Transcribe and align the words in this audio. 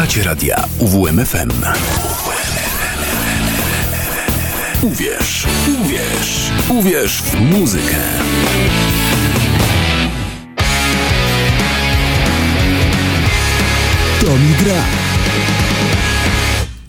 Słuchacie 0.00 0.22
radia 0.22 0.64
UWMFM. 0.78 1.50
Uwierz, 4.82 5.46
uwierz, 5.80 6.50
uwierz 6.68 7.22
w 7.22 7.40
muzykę. 7.40 7.96
To 14.20 14.26
mi 14.26 14.64
gra. 14.64 14.82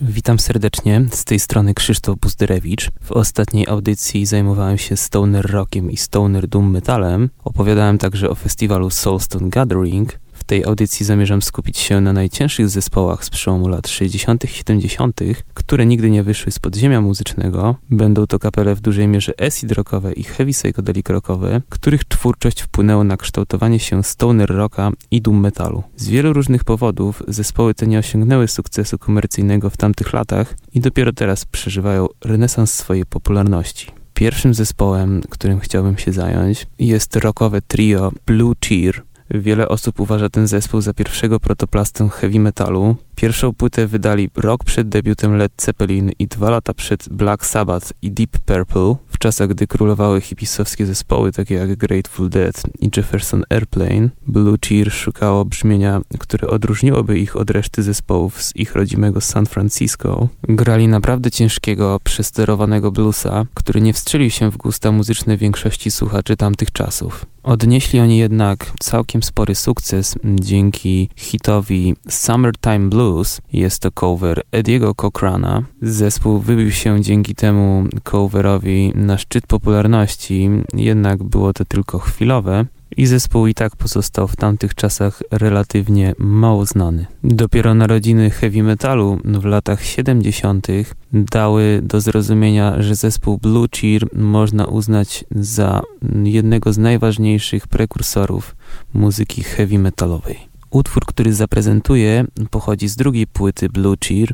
Witam 0.01 0.39
serdecznie, 0.39 1.05
z 1.11 1.25
tej 1.25 1.39
strony 1.39 1.73
Krzysztof 1.73 2.19
Buzderewicz. 2.19 2.89
W 3.03 3.11
ostatniej 3.11 3.67
audycji 3.67 4.25
zajmowałem 4.25 4.77
się 4.77 4.97
stoner 4.97 5.51
rockiem 5.51 5.91
i 5.91 5.97
stoner 5.97 6.47
doom 6.47 6.71
metalem. 6.71 7.29
Opowiadałem 7.43 7.97
także 7.97 8.29
o 8.29 8.35
festiwalu 8.35 8.89
Soulstone 8.89 9.49
Gathering, 9.49 10.19
w 10.41 10.43
tej 10.43 10.65
audycji 10.65 11.05
zamierzam 11.05 11.41
skupić 11.41 11.77
się 11.77 12.01
na 12.01 12.13
najcięższych 12.13 12.69
zespołach 12.69 13.25
z 13.25 13.29
przełomu 13.29 13.67
lat 13.67 13.87
60. 13.87 14.43
i 14.43 14.47
70., 14.47 15.19
które 15.53 15.85
nigdy 15.85 16.09
nie 16.09 16.23
wyszły 16.23 16.51
z 16.51 16.59
podziemia 16.59 17.01
muzycznego. 17.01 17.75
Będą 17.89 18.27
to 18.27 18.39
kapele 18.39 18.75
w 18.75 18.81
dużej 18.81 19.07
mierze 19.07 19.33
acid 19.47 19.71
rockowe 19.71 20.13
i 20.13 20.23
heavy 20.23 20.51
psychedelic 20.51 21.09
rockowe, 21.09 21.61
których 21.69 22.05
twórczość 22.05 22.61
wpłynęła 22.61 23.03
na 23.03 23.17
kształtowanie 23.17 23.79
się 23.79 24.03
stoner 24.03 24.49
rocka 24.49 24.91
i 25.11 25.21
doom 25.21 25.39
metalu. 25.39 25.83
Z 25.95 26.07
wielu 26.07 26.33
różnych 26.33 26.63
powodów 26.63 27.23
zespoły 27.27 27.73
te 27.73 27.87
nie 27.87 27.99
osiągnęły 27.99 28.47
sukcesu 28.47 28.97
komercyjnego 28.97 29.69
w 29.69 29.77
tamtych 29.77 30.13
latach 30.13 30.55
i 30.73 30.79
dopiero 30.79 31.13
teraz 31.13 31.45
przeżywają 31.45 32.07
renesans 32.21 32.73
swojej 32.73 33.05
popularności. 33.05 33.87
Pierwszym 34.13 34.53
zespołem, 34.53 35.21
którym 35.29 35.59
chciałbym 35.59 35.97
się 35.97 36.11
zająć, 36.11 36.67
jest 36.79 37.15
rockowe 37.15 37.61
trio 37.61 38.11
Blue 38.25 38.53
Cheer, 38.65 39.01
Wiele 39.33 39.67
osób 39.67 39.99
uważa 39.99 40.29
ten 40.29 40.47
zespół 40.47 40.81
za 40.81 40.93
pierwszego 40.93 41.39
protoplastę 41.39 42.09
heavy 42.09 42.39
metalu. 42.39 42.95
Pierwszą 43.15 43.53
płytę 43.53 43.87
wydali 43.87 44.29
rok 44.35 44.63
przed 44.63 44.89
debiutem 44.89 45.37
Led 45.37 45.51
Zeppelin 45.57 46.11
i 46.19 46.27
dwa 46.27 46.49
lata 46.49 46.73
przed 46.73 47.09
Black 47.09 47.45
Sabbath 47.45 47.93
i 48.01 48.11
Deep 48.11 48.37
Purple, 48.45 48.95
czasach 49.21 49.49
gdy 49.49 49.67
królowały 49.67 50.21
hipisowskie 50.21 50.85
zespoły 50.85 51.31
takie 51.31 51.55
jak 51.55 51.75
Grateful 51.75 52.29
Dead 52.29 52.63
i 52.79 52.89
Jefferson 52.97 53.43
Airplane. 53.49 54.09
Blue 54.27 54.57
Cheer 54.65 54.91
szukało 54.91 55.45
brzmienia, 55.45 56.01
które 56.19 56.47
odróżniłoby 56.47 57.19
ich 57.19 57.35
od 57.35 57.49
reszty 57.49 57.83
zespołów 57.83 58.43
z 58.43 58.55
ich 58.55 58.75
rodzimego 58.75 59.21
San 59.21 59.45
Francisco. 59.45 60.27
Grali 60.43 60.87
naprawdę 60.87 61.31
ciężkiego, 61.31 61.99
przesterowanego 62.03 62.91
bluesa, 62.91 63.45
który 63.53 63.81
nie 63.81 63.93
wstrzelił 63.93 64.29
się 64.29 64.51
w 64.51 64.57
gusta 64.57 64.91
muzyczne 64.91 65.37
większości 65.37 65.91
słuchaczy 65.91 66.37
tamtych 66.37 66.71
czasów. 66.71 67.25
Odnieśli 67.43 67.99
oni 67.99 68.17
jednak 68.17 68.71
całkiem 68.79 69.23
spory 69.23 69.55
sukces 69.55 70.15
dzięki 70.23 71.09
hitowi 71.15 71.95
Summertime 72.09 72.89
Blues. 72.89 73.41
Jest 73.53 73.81
to 73.81 73.91
cover 73.91 74.41
Ediego 74.51 74.95
Cochrana. 74.95 75.63
Zespół 75.81 76.39
wybił 76.39 76.71
się 76.71 77.01
dzięki 77.01 77.35
temu 77.35 77.87
coverowi 78.03 78.91
na 78.95 79.10
szczyt 79.17 79.47
popularności, 79.47 80.49
jednak 80.73 81.23
było 81.23 81.53
to 81.53 81.65
tylko 81.65 81.99
chwilowe 81.99 82.65
i 82.97 83.05
zespół 83.05 83.47
i 83.47 83.53
tak 83.53 83.75
pozostał 83.75 84.27
w 84.27 84.35
tamtych 84.35 84.75
czasach 84.75 85.23
relatywnie 85.31 86.13
mało 86.17 86.65
znany. 86.65 87.05
Dopiero 87.23 87.73
narodziny 87.73 88.29
heavy 88.29 88.63
metalu 88.63 89.19
w 89.25 89.45
latach 89.45 89.83
70. 89.83 90.67
dały 91.13 91.79
do 91.83 92.01
zrozumienia, 92.01 92.81
że 92.81 92.95
zespół 92.95 93.37
Blue 93.37 93.67
Cheer 93.75 94.07
można 94.13 94.65
uznać 94.65 95.25
za 95.31 95.81
jednego 96.23 96.73
z 96.73 96.77
najważniejszych 96.77 97.67
prekursorów 97.67 98.55
muzyki 98.93 99.43
heavy 99.43 99.79
metalowej. 99.79 100.51
Utwór, 100.69 101.05
który 101.05 101.33
zaprezentuję, 101.33 102.25
pochodzi 102.49 102.87
z 102.87 102.95
drugiej 102.95 103.27
płyty 103.27 103.69
Blue 103.69 103.95
Cheer, 104.07 104.33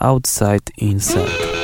Outside 0.00 0.72
Inside. 0.78 1.63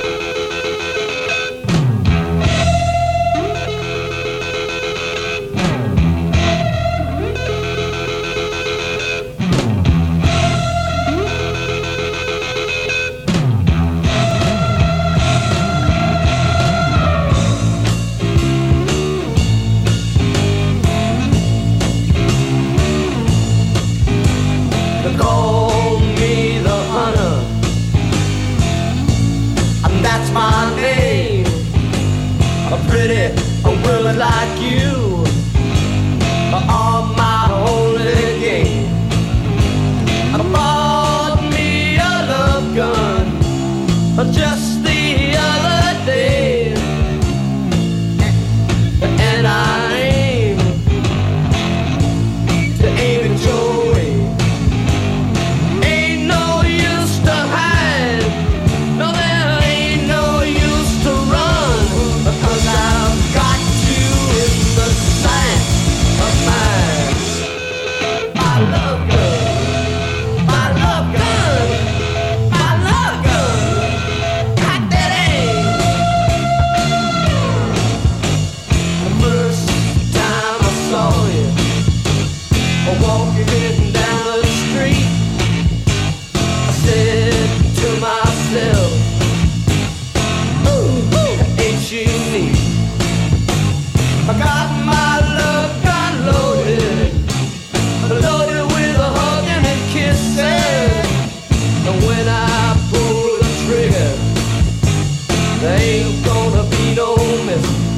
There 105.60 105.78
ain't 105.78 106.24
gonna 106.24 106.62
be 106.70 106.94
no 106.94 107.14
missing. 107.44 107.89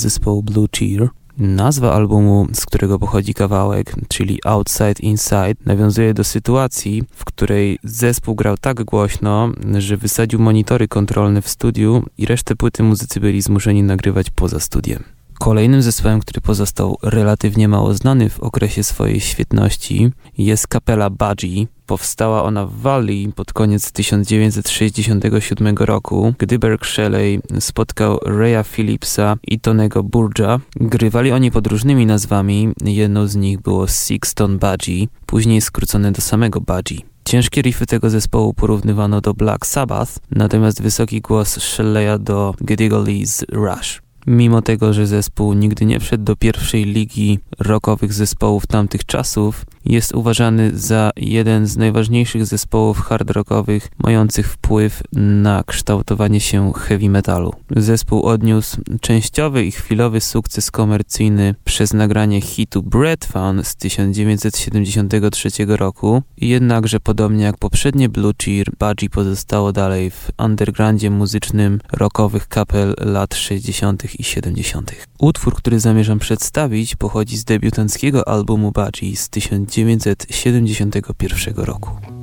Zespołu 0.00 0.42
Blue 0.42 0.66
Cheer. 0.76 1.08
Nazwa 1.38 1.92
albumu, 1.92 2.46
z 2.52 2.66
którego 2.66 2.98
pochodzi 2.98 3.34
kawałek, 3.34 3.94
czyli 4.08 4.38
Outside 4.44 5.00
Inside, 5.02 5.54
nawiązuje 5.66 6.14
do 6.14 6.24
sytuacji, 6.24 7.02
w 7.14 7.24
której 7.24 7.78
zespół 7.84 8.34
grał 8.34 8.56
tak 8.56 8.84
głośno, 8.84 9.52
że 9.78 9.96
wysadził 9.96 10.38
monitory 10.40 10.88
kontrolne 10.88 11.42
w 11.42 11.48
studiu 11.48 12.02
i 12.18 12.26
resztę 12.26 12.56
płyty 12.56 12.82
muzycy 12.82 13.20
byli 13.20 13.42
zmuszeni 13.42 13.82
nagrywać 13.82 14.30
poza 14.30 14.60
studiem. 14.60 15.19
Kolejnym 15.40 15.82
zespołem, 15.82 16.20
który 16.20 16.40
pozostał 16.40 16.98
relatywnie 17.02 17.68
mało 17.68 17.94
znany 17.94 18.28
w 18.28 18.40
okresie 18.40 18.84
swojej 18.84 19.20
świetności 19.20 20.10
jest 20.38 20.66
kapela 20.66 21.10
Budgie. 21.10 21.66
Powstała 21.86 22.42
ona 22.42 22.66
w 22.66 22.74
Walii 22.74 23.32
pod 23.32 23.52
koniec 23.52 23.92
1967 23.92 25.76
roku, 25.76 26.34
gdy 26.38 26.58
Berk 26.58 26.86
Shelley 26.86 27.40
spotkał 27.60 28.18
Raya 28.24 28.64
Phillipsa 28.64 29.36
i 29.42 29.60
Tonego 29.60 30.02
Burja. 30.02 30.60
Grywali 30.76 31.32
oni 31.32 31.50
pod 31.50 31.66
różnymi 31.66 32.06
nazwami, 32.06 32.68
jedną 32.84 33.26
z 33.26 33.36
nich 33.36 33.60
było 33.60 33.88
Sixton 33.88 34.58
Budgie, 34.58 35.06
później 35.26 35.60
skrócone 35.60 36.12
do 36.12 36.22
samego 36.22 36.60
Budgie. 36.60 36.98
Ciężkie 37.24 37.62
riffy 37.62 37.86
tego 37.86 38.10
zespołu 38.10 38.54
porównywano 38.54 39.20
do 39.20 39.34
Black 39.34 39.66
Sabbath, 39.66 40.12
natomiast 40.30 40.82
wysoki 40.82 41.20
głos 41.20 41.58
Shelley'a 41.58 42.18
do 42.18 42.54
Geddy 42.60 42.88
Lee's 42.88 43.44
Rush. 43.52 44.09
Mimo 44.26 44.62
tego, 44.62 44.92
że 44.92 45.06
zespół 45.06 45.52
nigdy 45.52 45.84
nie 45.84 46.00
wszedł 46.00 46.24
do 46.24 46.36
pierwszej 46.36 46.84
ligi 46.84 47.38
rockowych 47.58 48.12
zespołów 48.12 48.66
tamtych 48.66 49.04
czasów, 49.04 49.64
jest 49.84 50.14
uważany 50.14 50.70
za 50.78 51.10
jeden 51.16 51.66
z 51.66 51.76
najważniejszych 51.76 52.46
zespołów 52.46 53.00
hard 53.00 53.30
rockowych 53.30 53.88
mających 53.98 54.46
wpływ 54.52 55.02
na 55.12 55.62
kształtowanie 55.66 56.40
się 56.40 56.72
heavy 56.72 57.08
metalu. 57.08 57.52
Zespół 57.76 58.22
odniósł 58.22 58.76
częściowy 59.00 59.64
i 59.64 59.72
chwilowy 59.72 60.20
sukces 60.20 60.70
komercyjny 60.70 61.54
przez 61.64 61.92
nagranie 61.92 62.40
hitu 62.40 62.82
Bread 62.82 63.24
Fun 63.24 63.64
z 63.64 63.76
1973 63.76 65.50
roku, 65.66 66.22
jednakże 66.36 67.00
podobnie 67.00 67.44
jak 67.44 67.58
poprzednie 67.58 68.08
Blue 68.08 68.32
Cheer, 68.44 68.70
Budgie 68.78 69.10
pozostało 69.10 69.72
dalej 69.72 70.10
w 70.10 70.30
undergroundzie 70.38 71.10
muzycznym 71.10 71.80
rockowych 71.92 72.48
kapel 72.48 72.94
lat 72.98 73.34
60. 73.34 74.20
i 74.20 74.24
70. 74.24 74.92
Utwór, 75.18 75.54
który 75.54 75.80
zamierzam 75.80 76.18
przedstawić 76.18 76.96
pochodzi 76.96 77.36
z 77.36 77.44
debiutanckiego 77.44 78.28
albumu 78.28 78.72
Budgie 78.72 79.16
z 79.16 79.28
1970 79.28 79.69
1971 79.70 81.64
roku. 81.64 82.19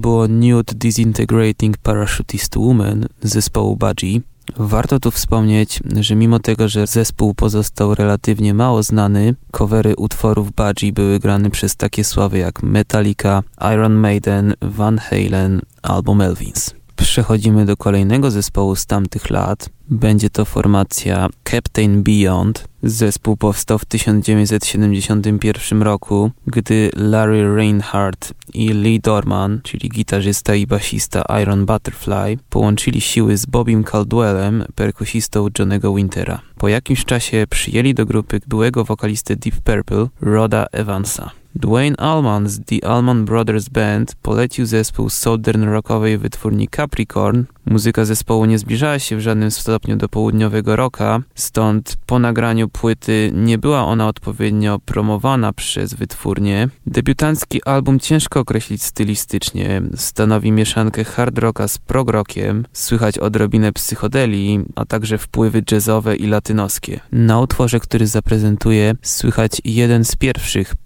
Było 0.00 0.28
Nude 0.28 0.74
Disintegrating 0.74 1.76
Parachutist 1.76 2.56
Woman 2.56 3.06
zespołu 3.22 3.76
Budgie. 3.76 4.20
Warto 4.56 5.00
tu 5.00 5.10
wspomnieć, 5.10 5.80
że 6.00 6.16
mimo 6.16 6.38
tego, 6.38 6.68
że 6.68 6.86
zespół 6.86 7.34
pozostał 7.34 7.94
relatywnie 7.94 8.54
mało 8.54 8.82
znany, 8.82 9.34
covery 9.50 9.96
utworów 9.96 10.52
Budgie 10.52 10.92
były 10.92 11.18
grane 11.18 11.50
przez 11.50 11.76
takie 11.76 12.04
sławy 12.04 12.38
jak 12.38 12.62
Metallica, 12.62 13.42
Iron 13.74 13.94
Maiden, 13.94 14.54
Van 14.62 14.98
Halen 14.98 15.60
albo 15.82 16.14
Melvins. 16.14 16.79
Przechodzimy 17.00 17.64
do 17.64 17.76
kolejnego 17.76 18.30
zespołu 18.30 18.76
z 18.76 18.86
tamtych 18.86 19.30
lat. 19.30 19.70
Będzie 19.90 20.30
to 20.30 20.44
formacja 20.44 21.28
Captain 21.50 22.02
Beyond. 22.02 22.68
Zespół 22.82 23.36
powstał 23.36 23.78
w 23.78 23.84
1971 23.84 25.82
roku, 25.82 26.30
gdy 26.46 26.90
Larry 26.96 27.54
Reinhardt 27.56 28.32
i 28.54 28.68
Lee 28.68 29.00
Dorman, 29.00 29.60
czyli 29.62 29.88
gitarzysta 29.88 30.54
i 30.54 30.66
basista 30.66 31.24
Iron 31.42 31.66
Butterfly, 31.66 32.38
połączyli 32.50 33.00
siły 33.00 33.36
z 33.36 33.46
Bobim 33.46 33.84
Caldwellem, 33.84 34.64
perkusistą 34.74 35.48
Johnego 35.58 35.94
Wintera. 35.94 36.40
Po 36.58 36.68
jakimś 36.68 37.04
czasie 37.04 37.46
przyjęli 37.50 37.94
do 37.94 38.06
grupy 38.06 38.40
byłego 38.46 38.84
wokalisty 38.84 39.36
Deep 39.36 39.60
Purple, 39.60 40.06
Roda 40.20 40.66
Evansa. 40.72 41.39
Dwayne 41.54 41.96
Allman 41.96 42.48
z 42.48 42.60
The 42.64 42.88
Allman 42.88 43.24
Brothers 43.24 43.68
Band 43.68 44.14
polecił 44.22 44.66
zespół 44.66 45.10
southern 45.10 45.64
rockowej 45.64 46.18
wytwórni 46.18 46.68
Capricorn. 46.68 47.44
Muzyka 47.66 48.04
zespołu 48.04 48.44
nie 48.44 48.58
zbliżała 48.58 48.98
się 48.98 49.16
w 49.16 49.20
żadnym 49.20 49.50
stopniu 49.50 49.96
do 49.96 50.08
południowego 50.08 50.76
rocka, 50.76 51.20
stąd 51.34 51.96
po 52.06 52.18
nagraniu 52.18 52.68
płyty 52.68 53.30
nie 53.34 53.58
była 53.58 53.84
ona 53.84 54.08
odpowiednio 54.08 54.78
promowana 54.78 55.52
przez 55.52 55.94
wytwórnię. 55.94 56.68
Debiutancki 56.86 57.64
album 57.64 58.00
ciężko 58.00 58.40
określić 58.40 58.82
stylistycznie. 58.82 59.82
Stanowi 59.94 60.52
mieszankę 60.52 61.04
hard 61.04 61.38
rocka 61.38 61.68
z 61.68 61.78
prog 61.78 62.10
rockiem, 62.10 62.66
słychać 62.72 63.18
odrobinę 63.18 63.72
psychodelii, 63.72 64.64
a 64.76 64.84
także 64.84 65.18
wpływy 65.18 65.62
jazzowe 65.72 66.16
i 66.16 66.26
latynoskie. 66.26 67.00
Na 67.12 67.40
utworze, 67.40 67.80
który 67.80 68.06
zaprezentuje, 68.06 68.94
słychać 69.02 69.52
jeden 69.64 70.04
z 70.04 70.16
pierwszych 70.16 70.76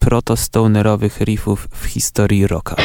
proto-stonerowych 0.54 1.20
riffów 1.20 1.68
w 1.74 1.84
historii 1.84 2.46
rocka. 2.46 2.76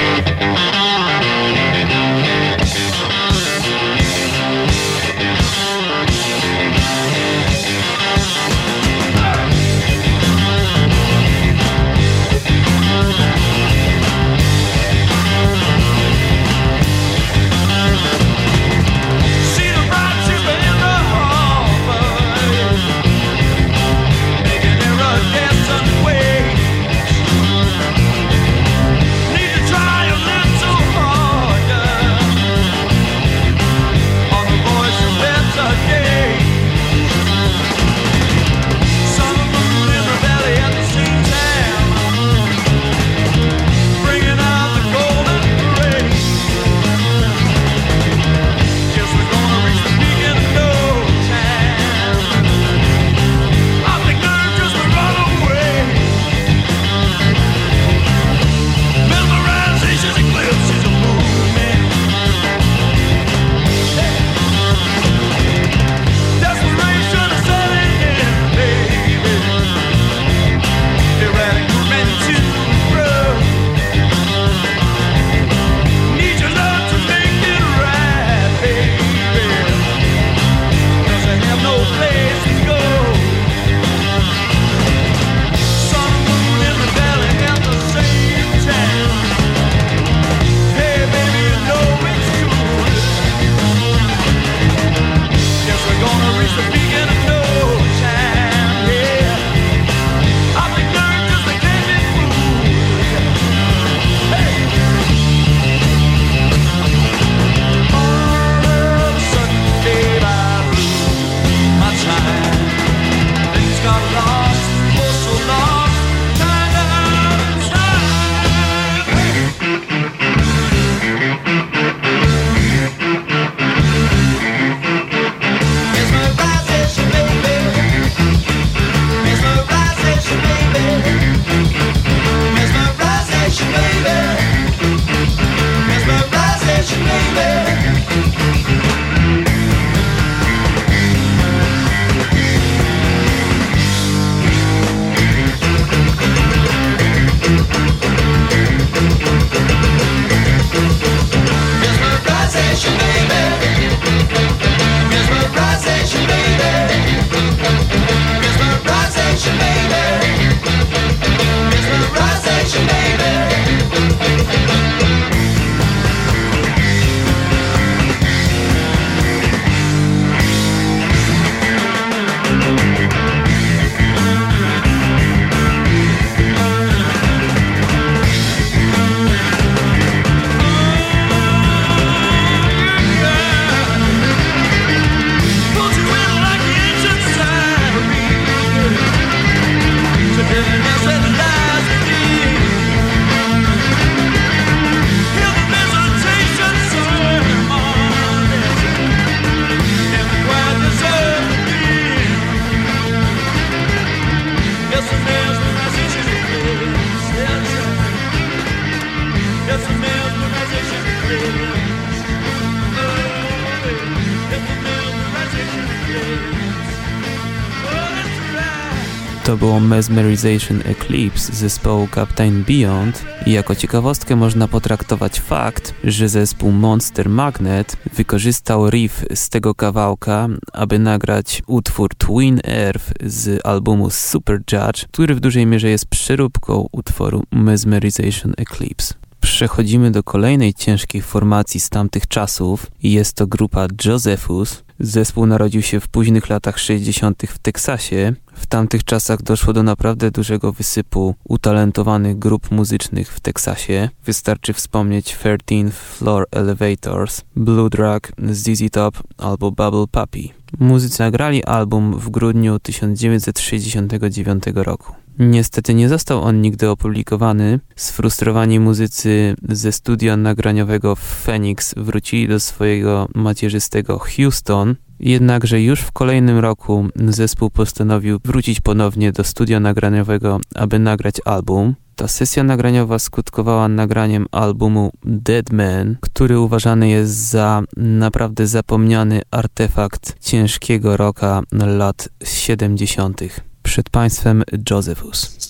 To 219.50 219.58
było 219.58 219.80
Mesmerization 219.80 220.82
Eclipse 220.86 221.54
zespołu 221.54 222.08
Captain 222.16 222.64
Beyond 222.64 223.26
i 223.46 223.52
jako 223.52 223.76
ciekawostkę 223.76 224.36
można 224.36 224.68
potraktować 224.68 225.40
fakt, 225.40 225.94
że 226.04 226.30
zespół 226.30 226.72
Monster 226.72 227.30
Magnet 227.30 227.98
wykorzystał 228.14 228.90
riff 228.90 229.26
z 229.36 229.50
tego 229.50 229.76
kawałka, 229.76 230.48
aby 230.74 231.00
nagrać 231.00 231.64
utwór 231.68 232.16
Twin 232.16 232.60
Earth 232.64 233.14
z 233.26 233.66
albumu 233.66 234.10
Super 234.10 234.60
Judge, 234.72 235.06
który 235.12 235.36
w 235.36 235.40
dużej 235.40 235.66
mierze 235.66 235.90
jest 235.90 236.06
przeróbką 236.06 236.88
utworu 236.92 237.44
Mesmerization 237.52 238.54
Eclipse. 238.58 239.29
Przechodzimy 239.42 240.12
do 240.12 240.24
kolejnej 240.24 240.74
ciężkiej 240.74 241.22
formacji 241.22 241.80
z 241.80 241.90
tamtych 241.90 242.28
czasów 242.28 242.86
jest 243.04 243.34
to 243.34 243.48
grupa 243.48 243.88
Josephus. 244.06 244.84
Zespół 245.00 245.46
narodził 245.46 245.82
się 245.82 246.00
w 246.00 246.08
późnych 246.08 246.50
latach 246.50 246.80
60. 246.80 247.44
w 247.48 247.60
Teksasie. 247.60 248.34
W 248.54 248.68
tamtych 248.68 249.04
czasach 249.04 249.42
doszło 249.42 249.74
do 249.74 249.84
naprawdę 249.84 250.32
dużego 250.32 250.72
wysypu 250.72 251.36
utalentowanych 251.44 252.40
grup 252.40 252.72
muzycznych 252.72 253.34
w 253.34 253.40
Teksasie. 253.40 254.10
Wystarczy 254.26 254.74
wspomnieć 254.74 255.26
13 255.26 255.92
Floor 255.92 256.46
Elevators, 256.52 257.42
Blue 257.56 257.90
Drag, 257.90 258.32
ZZ 258.50 258.92
Top 258.92 259.18
albo 259.38 259.72
Bubble 259.72 260.08
Puppy. 260.12 260.50
Muzycy 260.80 261.20
nagrali 261.20 261.64
album 261.64 262.20
w 262.20 262.30
grudniu 262.30 262.80
1969 262.80 264.64
roku. 264.76 265.14
Niestety 265.40 265.94
nie 265.94 266.10
został 266.10 266.42
on 266.42 266.62
nigdy 266.62 266.90
opublikowany. 266.90 267.80
Sfrustrowani 267.96 268.80
muzycy 268.80 269.56
ze 269.70 269.92
studia 269.92 270.38
nagraniowego 270.38 271.16
w 271.16 271.20
Phoenix 271.20 271.94
wrócili 271.98 272.48
do 272.48 272.60
swojego 272.60 273.28
macierzystego 273.36 274.20
Houston, 274.20 274.96
jednakże 275.20 275.82
już 275.82 276.02
w 276.02 276.12
kolejnym 276.12 276.58
roku 276.58 277.08
zespół 277.16 277.70
postanowił 277.70 278.40
wrócić 278.46 278.82
ponownie 278.82 279.32
do 279.32 279.44
studia 279.44 279.80
nagraniowego, 279.80 280.60
aby 280.76 281.00
nagrać 281.00 281.36
album. 281.46 281.96
Ta 282.16 282.28
sesja 282.28 282.64
nagraniowa 282.64 283.20
skutkowała 283.20 283.88
nagraniem 283.88 284.46
albumu 284.52 285.12
Dead 285.24 285.72
Man, 285.72 286.18
który 286.22 286.60
uważany 286.60 287.10
jest 287.10 287.50
za 287.50 287.82
naprawdę 287.98 288.68
zapomniany 288.68 289.42
artefakt 289.52 290.36
ciężkiego 290.46 291.18
rocka 291.18 291.62
lat 291.72 292.30
70 292.44 293.69
przed 293.84 294.10
państwem 294.10 294.64
Josephus. 294.90 295.70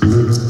Mm-hmm. 0.00 0.47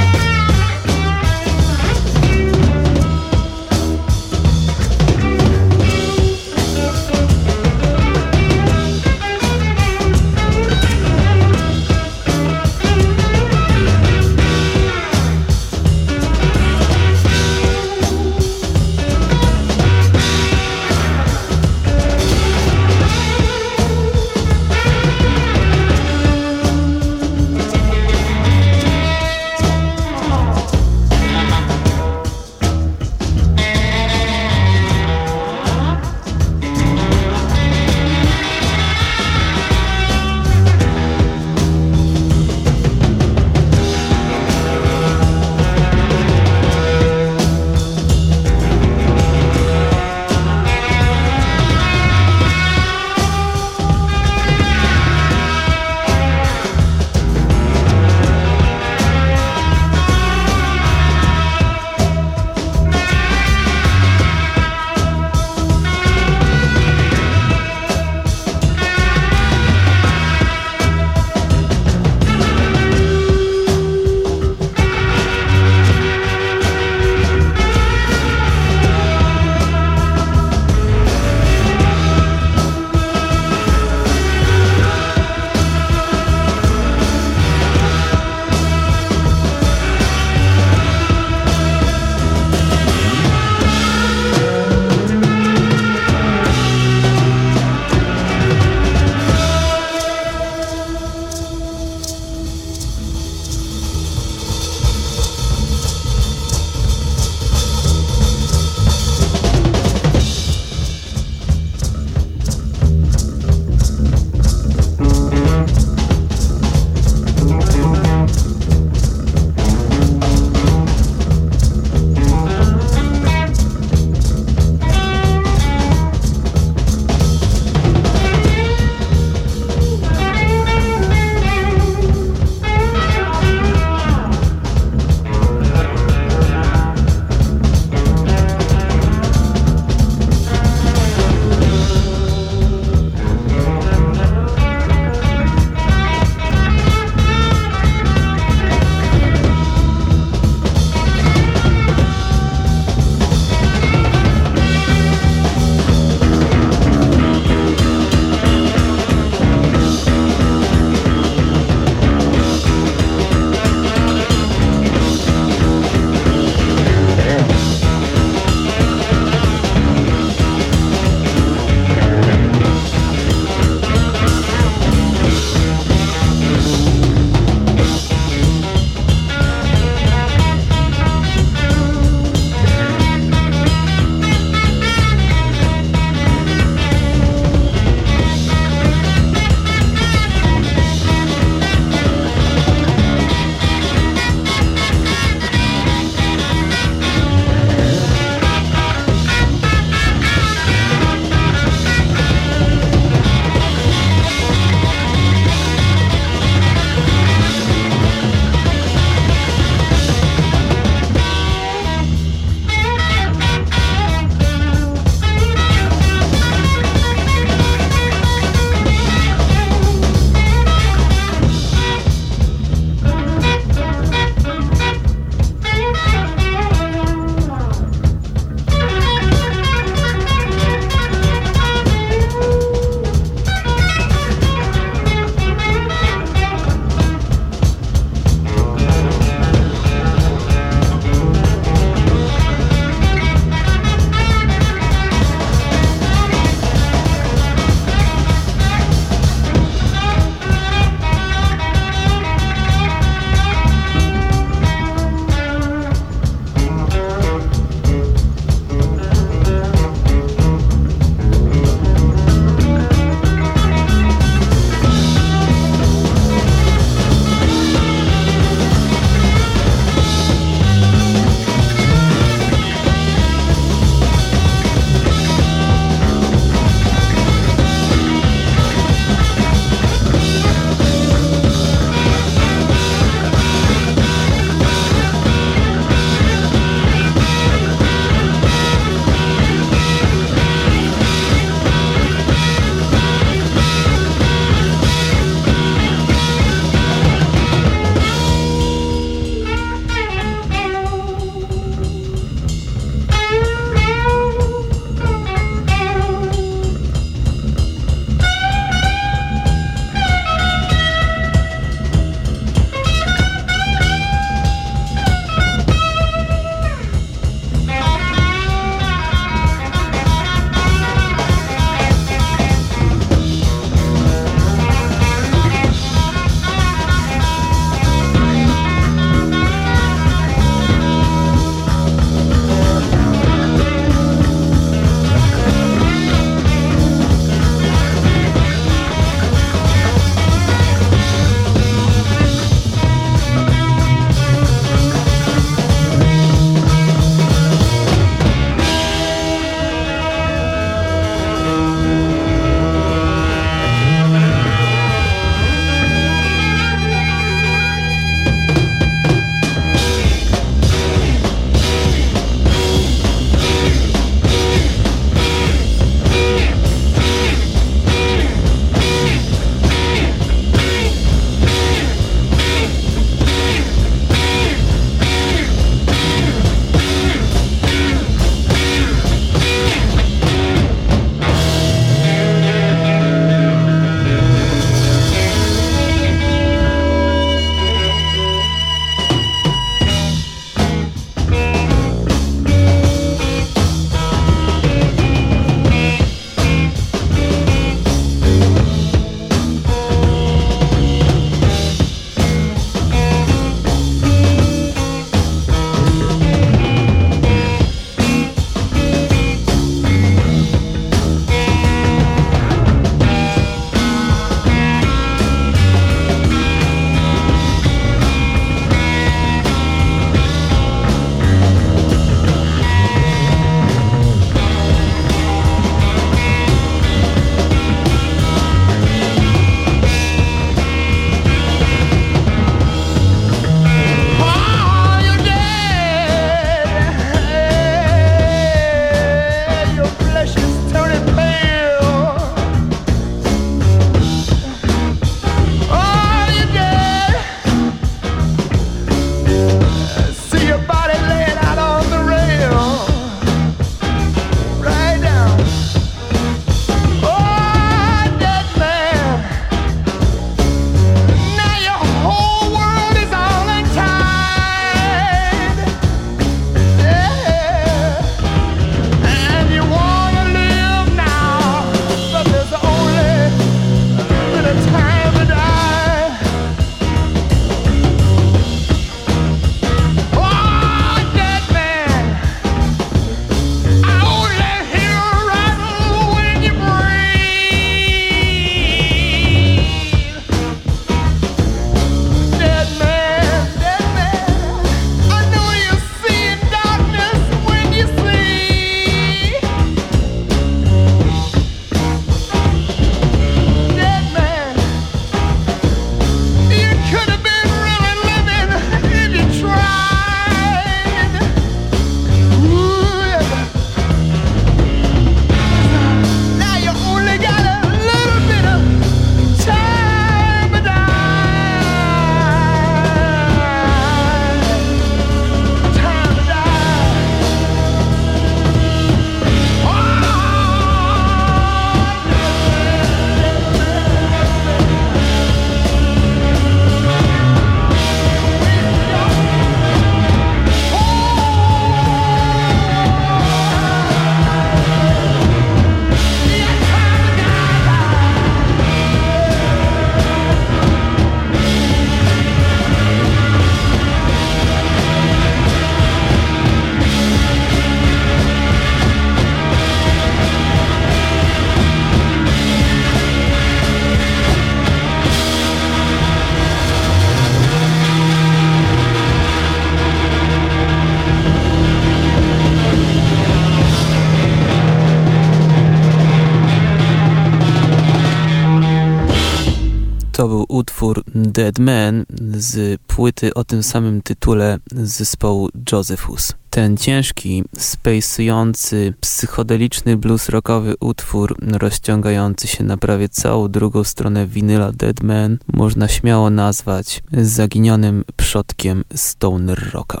Dead 581.44 581.58
Man 581.58 582.04
z 582.34 582.80
płyty 582.86 583.34
o 583.34 583.44
tym 583.44 583.62
samym 583.62 584.02
tytule 584.02 584.58
zespołu 584.72 585.48
Josephus. 585.72 586.32
Ten 586.50 586.76
ciężki, 586.76 587.44
spejsujący, 587.58 588.94
psychodeliczny 589.00 589.96
blues 589.96 590.28
rockowy 590.28 590.74
utwór 590.80 591.36
rozciągający 591.52 592.48
się 592.48 592.64
na 592.64 592.76
prawie 592.76 593.08
całą 593.08 593.48
drugą 593.48 593.84
stronę 593.84 594.26
winyla 594.26 594.72
Dead 594.72 595.02
Man 595.02 595.38
można 595.52 595.88
śmiało 595.88 596.30
nazwać 596.30 597.02
zaginionym 597.12 598.04
przodkiem 598.16 598.84
stoner 598.94 599.70
rocka. 599.72 600.00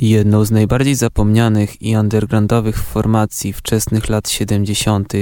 Jedną 0.00 0.44
z 0.44 0.50
najbardziej 0.50 0.94
zapomnianych 0.94 1.82
i 1.82 1.96
undergroundowych 1.96 2.78
formacji 2.78 3.52
wczesnych 3.52 4.08
lat 4.08 4.28
70. 4.28 5.12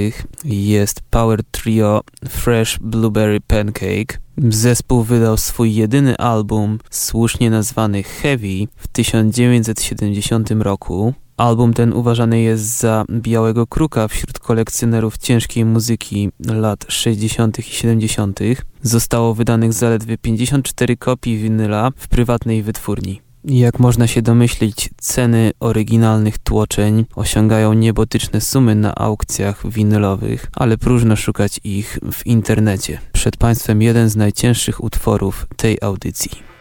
jest 0.45 1.01
power 1.09 1.43
trio 1.51 2.01
Fresh 2.29 2.79
Blueberry 2.79 3.39
Pancake. 3.41 4.22
Zespół 4.37 5.03
wydał 5.03 5.37
swój 5.37 5.75
jedyny 5.75 6.17
album, 6.17 6.79
słusznie 6.89 7.49
nazwany 7.49 8.03
Heavy, 8.03 8.67
w 8.75 8.87
1970 8.87 10.51
roku. 10.51 11.13
Album 11.37 11.73
ten 11.73 11.93
uważany 11.93 12.41
jest 12.41 12.79
za 12.79 13.05
białego 13.09 13.67
kruka 13.67 14.07
wśród 14.07 14.39
kolekcjonerów 14.39 15.17
ciężkiej 15.17 15.65
muzyki 15.65 16.29
lat 16.39 16.85
60. 16.87 17.59
i 17.59 17.63
70. 17.63 18.39
Zostało 18.81 19.33
wydanych 19.33 19.73
zaledwie 19.73 20.17
54 20.17 20.97
kopii 20.97 21.37
winyla 21.37 21.91
w 21.97 22.07
prywatnej 22.07 22.63
wytwórni. 22.63 23.21
Jak 23.45 23.79
można 23.79 24.07
się 24.07 24.21
domyślić, 24.21 24.89
ceny 25.01 25.51
oryginalnych 25.59 26.37
tłoczeń 26.37 27.05
osiągają 27.15 27.73
niebotyczne 27.73 28.41
sumy 28.41 28.75
na 28.75 28.95
aukcjach 28.95 29.71
winylowych, 29.71 30.47
ale 30.53 30.77
próżno 30.77 31.15
szukać 31.15 31.59
ich 31.63 31.99
w 32.11 32.25
internecie. 32.25 32.99
Przed 33.11 33.37
Państwem 33.37 33.81
jeden 33.81 34.09
z 34.09 34.15
najcięższych 34.15 34.83
utworów 34.83 35.47
tej 35.57 35.77
audycji. 35.81 36.52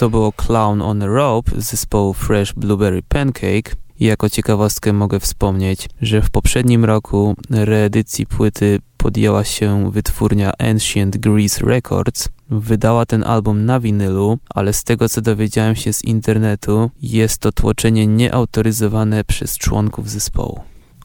To 0.00 0.10
było 0.10 0.32
Clown 0.32 0.82
on 0.82 1.02
a 1.02 1.06
Rope 1.06 1.60
z 1.60 1.70
zespołu 1.70 2.14
Fresh 2.14 2.52
Blueberry 2.52 3.02
Pancake. 3.02 3.76
Jako 4.00 4.30
ciekawostkę 4.30 4.92
mogę 4.92 5.20
wspomnieć, 5.20 5.88
że 6.02 6.22
w 6.22 6.30
poprzednim 6.30 6.84
roku 6.84 7.34
reedycji 7.50 8.26
płyty 8.26 8.78
podjęła 8.96 9.44
się 9.44 9.90
wytwórnia 9.90 10.52
Ancient 10.58 11.16
Greece 11.16 11.66
Records. 11.66 12.28
Wydała 12.50 13.06
ten 13.06 13.24
album 13.24 13.64
na 13.64 13.80
winylu, 13.80 14.38
ale 14.54 14.72
z 14.72 14.84
tego 14.84 15.08
co 15.08 15.20
dowiedziałem 15.20 15.76
się 15.76 15.92
z 15.92 16.04
internetu, 16.04 16.90
jest 17.02 17.38
to 17.38 17.52
tłoczenie 17.52 18.06
nieautoryzowane 18.06 19.24
przez 19.24 19.58
członków 19.58 20.10
zespołu. 20.10 20.60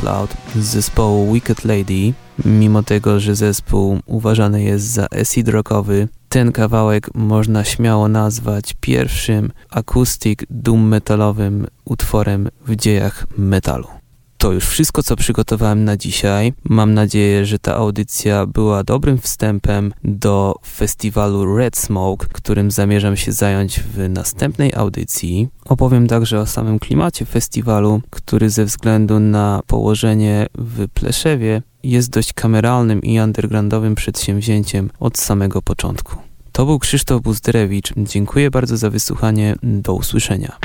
Było 0.03 0.13
Work 0.17 0.31
Loud 0.31 0.37
z 0.55 0.69
zespołu 0.69 1.33
Wicked 1.33 1.65
Lady. 1.65 2.13
Mimo 2.45 2.83
tego, 2.83 3.21
że 3.21 3.35
zespół 3.35 3.99
uważany 4.07 4.63
jest 4.63 4.85
za 4.85 5.07
acid 5.21 5.49
rockowy, 5.49 6.09
ten 6.29 6.53
kawałek 6.53 7.15
można 7.15 7.65
śmiało 7.65 8.09
nazwać 8.09 8.75
pierwszym 8.81 9.53
acoustic 9.71 10.41
doom 10.51 10.89
metalowym 10.89 11.67
utworem 11.85 12.49
w 12.67 12.77
dziejach 12.77 13.27
metalu. 13.39 14.02
To 14.43 14.53
już 14.53 14.67
wszystko, 14.67 15.03
co 15.03 15.17
przygotowałem 15.17 15.85
na 15.85 15.97
dzisiaj. 15.97 16.53
Mam 16.65 16.95
nadzieję, 16.95 17.47
że 17.47 17.59
ta 17.59 17.75
audycja 17.75 18.47
była 18.47 18.85
dobrym 18.85 19.19
wstępem 19.19 19.93
do 20.05 20.55
festiwalu 20.67 21.57
Red 21.57 21.77
Smoke, 21.77 22.27
którym 22.33 22.71
zamierzam 22.71 23.17
się 23.17 23.33
zająć 23.33 23.81
w 23.81 24.09
następnej 24.09 24.75
audycji. 24.75 25.49
Opowiem 25.65 26.07
także 26.07 26.41
o 26.41 26.47
samym 26.47 26.79
klimacie 26.79 27.25
festiwalu, 27.25 28.01
który 28.11 28.51
ze 28.51 28.65
względu 28.65 29.21
na 29.21 29.61
położenie 29.67 30.47
w 30.59 30.89
Pleszewie 30.89 31.63
jest 31.83 32.11
dość 32.11 32.33
kameralnym 32.33 33.03
i 33.03 33.21
undergroundowym 33.21 33.95
przedsięwzięciem 33.95 34.91
od 35.01 35.19
samego 35.19 35.63
początku. 35.63 36.17
To 36.53 36.67
był 36.67 36.79
Krzysztof 36.79 37.23
Buzderewicz. 37.23 37.93
Dziękuję 37.97 38.51
bardzo 38.51 38.77
za 38.77 38.91
wysłuchanie. 38.91 39.55
Do 39.63 39.95
usłyszenia. 39.95 40.59